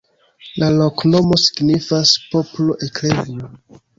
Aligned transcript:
La 0.61 0.67
loknomo 0.77 1.37
signifas 1.43 2.13
poplo-eklezio. 2.31 3.53